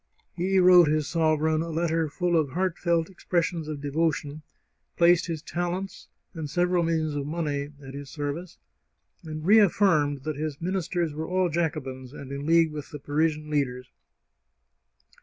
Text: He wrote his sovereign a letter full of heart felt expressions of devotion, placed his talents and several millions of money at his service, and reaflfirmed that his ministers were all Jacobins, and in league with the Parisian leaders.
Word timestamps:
He 0.35 0.57
wrote 0.57 0.87
his 0.87 1.07
sovereign 1.07 1.61
a 1.61 1.69
letter 1.69 2.09
full 2.09 2.35
of 2.35 2.49
heart 2.53 2.79
felt 2.79 3.07
expressions 3.07 3.67
of 3.67 3.81
devotion, 3.81 4.41
placed 4.97 5.27
his 5.27 5.43
talents 5.43 6.07
and 6.33 6.49
several 6.49 6.81
millions 6.81 7.13
of 7.13 7.27
money 7.27 7.69
at 7.83 7.93
his 7.93 8.09
service, 8.09 8.57
and 9.23 9.43
reaflfirmed 9.43 10.23
that 10.23 10.37
his 10.37 10.59
ministers 10.59 11.13
were 11.13 11.27
all 11.27 11.49
Jacobins, 11.49 12.13
and 12.13 12.31
in 12.31 12.47
league 12.47 12.71
with 12.71 12.89
the 12.89 12.97
Parisian 12.97 13.51
leaders. 13.51 13.91